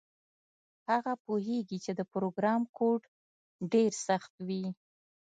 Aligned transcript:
هغه 0.89 1.13
پوهیږي 1.25 1.77
چې 1.85 1.91
د 1.99 2.01
پروګرام 2.13 2.61
کوډ 2.77 3.01
ډیر 3.73 3.91
سخت 4.07 4.33
وي 4.47 4.65